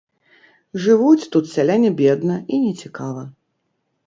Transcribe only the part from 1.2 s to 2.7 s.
тут сяляне бедна і